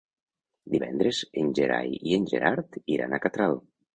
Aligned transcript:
Divendres 0.75 1.19
en 1.41 1.51
Gerai 1.59 1.93
i 2.13 2.17
en 2.19 2.27
Gerard 2.33 2.79
iran 2.97 3.13
a 3.19 3.23
Catral. 3.27 3.57